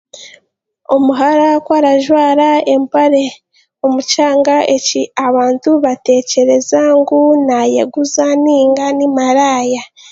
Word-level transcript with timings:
Omuhara 0.95 1.47
kwarajwaara 1.65 2.49
empare 2.73 3.23
omu 3.85 3.99
kyanga 4.09 4.57
eki 4.75 5.01
abantu 5.27 5.69
batekyereza 5.83 6.81
ngu 6.99 7.19
nayeguza 7.47 8.25
ninga 8.43 8.85
nimaraaya. 8.97 9.81